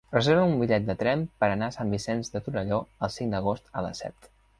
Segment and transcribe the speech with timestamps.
[0.13, 3.69] Reserva'm un bitllet de tren per anar a Sant Vicenç de Torelló el cinc d'agost
[3.75, 4.31] a les set.